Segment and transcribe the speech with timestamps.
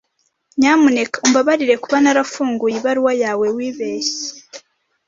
[0.59, 4.29] Nyamuneka umbabarire kuba narafunguye ibaruwa yawe wibeshye.